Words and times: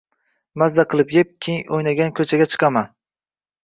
Mazza 0.61 0.85
qilib 0.93 1.13
yeb, 1.19 1.31
keyin 1.49 1.71
oʻynagani 1.79 2.19
koʻchaga 2.23 2.53
chiqaman 2.55 2.95